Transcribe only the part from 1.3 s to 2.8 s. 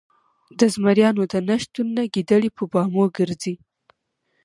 د نشتون نه ګيدړې په